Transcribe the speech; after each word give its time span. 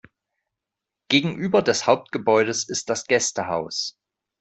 Gegenüber 1.09 1.61
des 1.61 1.85
Hauptgebäudes 1.85 2.67
ist 2.67 2.89
das 2.89 3.05
Gästehaus. 3.05 3.99